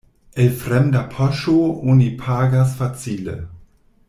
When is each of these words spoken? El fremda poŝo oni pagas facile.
El 0.43 0.47
fremda 0.61 1.03
poŝo 1.11 1.59
oni 1.93 2.09
pagas 2.25 2.75
facile. 2.83 3.41